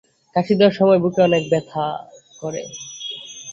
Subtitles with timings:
[0.35, 1.85] কাশি দেওয়ার সময় বুকে অনেক ব্যথা
[2.41, 2.61] করে।